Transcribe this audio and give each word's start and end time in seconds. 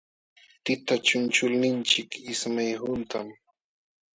Tita 0.63 0.93
chunchulninchik 1.05 2.09
ismay 2.33 2.71
huntam. 2.81 3.27